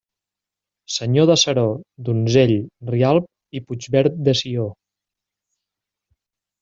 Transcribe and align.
Senyor 0.93 1.27
de 1.31 1.35
Seró, 1.41 1.65
Donzell, 2.07 2.55
Rialb 2.93 3.29
i 3.59 3.63
Puigverd 3.67 4.21
de 4.29 4.35
Sió. 4.41 4.67